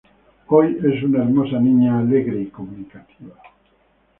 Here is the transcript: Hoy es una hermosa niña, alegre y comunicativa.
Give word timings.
Hoy 0.47 0.79
es 0.83 1.03
una 1.03 1.19
hermosa 1.19 1.59
niña, 1.59 1.99
alegre 1.99 2.41
y 2.41 2.47
comunicativa. 2.47 3.35